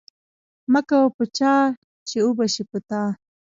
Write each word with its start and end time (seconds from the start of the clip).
مکوه 0.71 1.13
په 1.17 1.23
چا 1.37 1.53
چی 2.07 2.17
اوبشی 2.25 2.63
په 2.71 2.77
تا 2.87 3.01